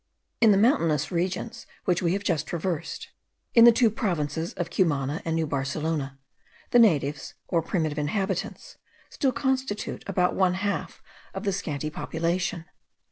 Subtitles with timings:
[0.41, 3.09] In the mountainous regions which we have just traversed,
[3.53, 6.17] in the two provinces of Cumana and New Barcelona,
[6.71, 8.77] the natives, or primitive inhabitants,
[9.11, 11.03] still constitute about one half
[11.35, 12.65] of the scanty population.